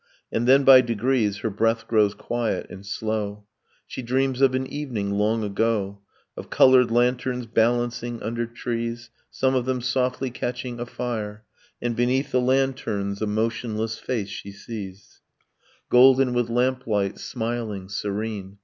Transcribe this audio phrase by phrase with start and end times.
[0.33, 3.45] And then by degrees her breath grows quiet and slow,
[3.85, 5.99] She dreams of an evening, long ago:
[6.35, 11.43] Of colored lanterns balancing under trees, Some of them softly catching afire;
[11.83, 15.21] And beneath the lanterns a motionless face she sees,
[15.89, 18.57] Golden with lamplight, smiling, serene